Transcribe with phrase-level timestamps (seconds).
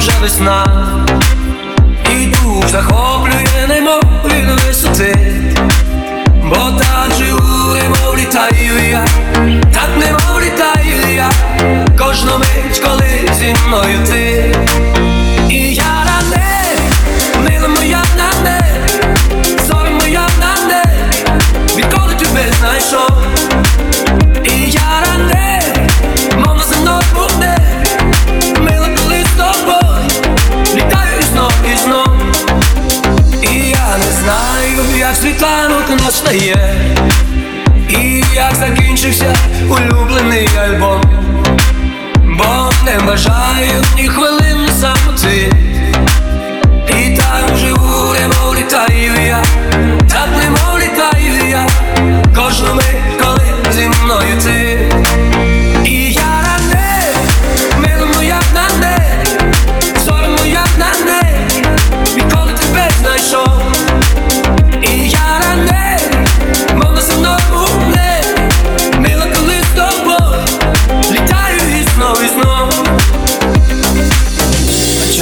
[0.00, 0.66] вже весна,
[2.12, 5.29] і дух захоплює немов від висоти.
[35.20, 36.74] Світанок настає,
[37.88, 39.36] і як закінчився
[39.70, 41.02] улюблений альбом,
[42.38, 44.39] бо не бажаю ні хвилин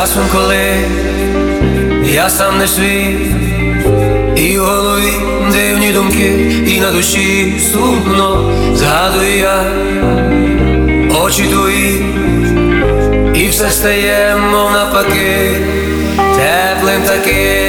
[0.00, 0.64] часом коли
[2.04, 3.16] я сам не свій,
[4.36, 5.12] і в голові
[5.52, 6.26] дивні думки,
[6.66, 9.64] і на душі сумно згадую я
[11.24, 12.04] очі твої,
[13.34, 15.56] і все стає, мов навпаки,
[16.16, 17.59] теплим таким.